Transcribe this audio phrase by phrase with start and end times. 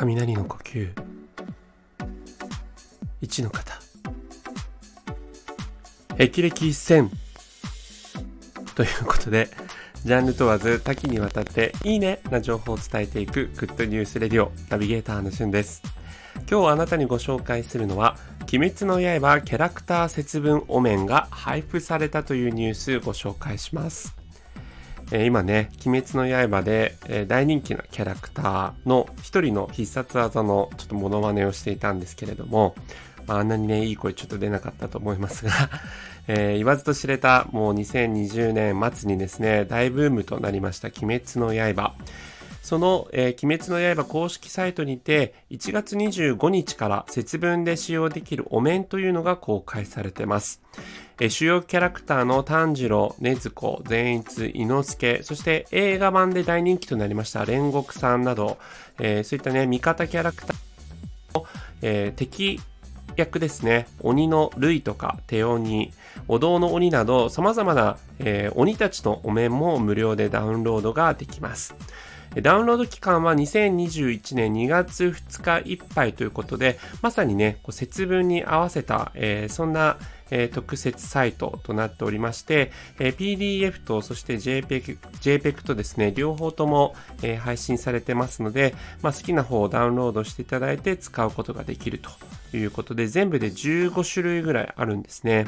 [0.00, 0.92] 雷の呼吸。
[3.20, 3.74] 1の方。
[6.16, 7.10] 霹靂一戦
[8.76, 9.48] ということで
[10.04, 15.82] ジャンル問わず多岐にわたっていいねな情報を伝えていくグッドニュースレディオナビゲーターのしゅんです。
[16.48, 18.16] 今日あなたにご紹介するのは
[18.52, 24.17] 鬼滅の刃キャラクター節分お面が配布されたというニュースご紹介します。
[25.10, 32.74] え今ね、鬼滅の刃で、え大人気なキャラクターの一人の必殺技のちょっとモノマネをしていたんですけれども、
[33.26, 35.52] まあ、あんなにね、いい声ちょっと出なかったと思いますが
[36.30, 41.94] えー、言わずと知れたもう2020年末にですね、大ブームとなりました鬼滅の刃。
[42.68, 50.60] その、えー、鬼滅の刃公式サイトにて1月25日から節分で使用できるお面というのが公開されてます。
[51.18, 58.58] えー、主要キャラクターの炭治郎、禰豆子、善逸、伊之助、そして映画版で大人気となりました煉獄さんなど、
[58.98, 61.46] えー、そういったね、味方キャラクターを、
[61.80, 62.60] え敵
[63.16, 65.90] 役ですね、鬼の類とか手鬼、
[66.28, 71.74] お堂の鬼など様々な、え鬼たちのお面も無料でダウンロードができます。
[72.42, 79.98] ダウンロード期間は2021年2月2日いっぱいということで、まさにね、こう節分に合わせた、えー、そんな、
[80.30, 95.46] え、特設サイトとなっておりまして、え、PDF とそして JPEG, JPEG とですね、両方とも、え配信されてますので、まあ、好きな方をダウンロードしていただいて使うことができるということで、全部で15種類ぐらいあるんですね。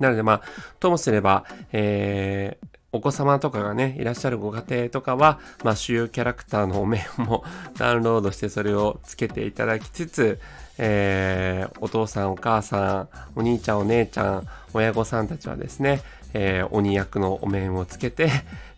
[0.00, 0.42] なのでまあ、
[0.78, 7.44] ともすれば、えー、お子様とかがね、いらっしゃるご家庭とかは、まあ、主要キャラクターのお面も
[7.76, 10.40] ダウンロードしてそれをつけていただきつつ、
[10.78, 16.00] えー、お父さん、お母さん、お兄ちゃん、お姉ちゃん、親御さんたちはですね、
[16.32, 18.30] えー、鬼役のお面をつけて、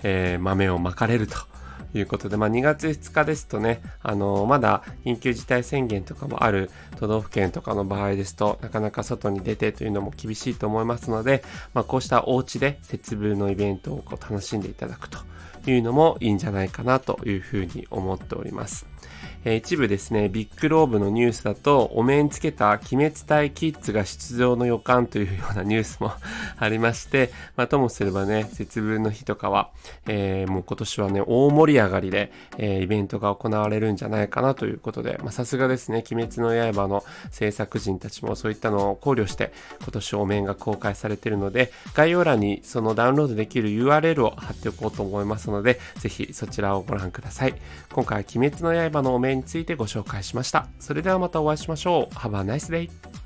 [0.02, 1.36] えー、豆をまかれると。
[1.92, 11.42] ということで、まあ、2月2日ですとね、あのー、まだ緊急事態宣言とかもある都道府県とかの場合ですと、なかなか外に出てというのも厳しいと思いますので、
[11.74, 15.18] まあ、こうしたお家で節分のイベントをこう楽しんでいただくと
[15.66, 18.86] いうのもいいんじゃないかなというふうに思っております。
[19.44, 26.12] え、一部ですね、ビッグローブのニュースだと、お面つけた鬼滅隊キッズが出場の予感というようなニュースも
[26.58, 29.70] ありまして、まあ、ともすればね、節分の日とかは、
[30.06, 47.54] えー、もう今年はね、大盛り上がりで、えー、イベントが行われるんじゃないかなということで、まさすがですね、鬼滅の刃の制作人たちもそういったのを考慮して、今年お面が公開されているので、概要欄にそのダウンロードできる URL を貼っておこうと思いますので、ぜひそちらをご覧ください。
[47.92, 50.68] 今回は鬼滅の刃のお面についてご紹介しました。
[50.78, 52.14] それではまたお会いしましょう。
[52.14, 53.17] Have a nice day!